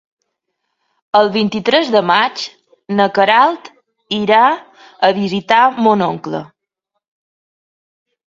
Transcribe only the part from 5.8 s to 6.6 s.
mon oncle.